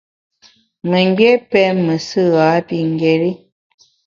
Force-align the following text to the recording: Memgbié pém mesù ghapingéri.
Memgbié 0.89 1.31
pém 1.51 1.75
mesù 1.87 2.21
ghapingéri. 2.33 3.31